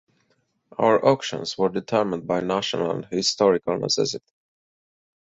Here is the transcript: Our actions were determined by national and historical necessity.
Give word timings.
Our 0.79 1.11
actions 1.13 1.59
were 1.59 1.69
determined 1.69 2.25
by 2.25 2.39
national 2.39 2.89
and 2.89 3.05
historical 3.11 3.77
necessity. 3.77 4.25